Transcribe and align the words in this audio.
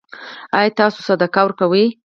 ایا 0.57 0.75
تاسو 0.79 0.99
صدقه 1.07 1.41
ورکوئ؟ 1.43 1.85